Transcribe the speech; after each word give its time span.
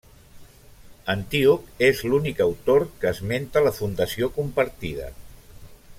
Antíoc 1.13 1.67
és 1.89 2.01
l'únic 2.07 2.41
autor 2.47 2.87
que 3.03 3.11
esmenta 3.13 3.63
la 3.67 3.77
fundació 3.81 4.31
compartida. 4.39 5.13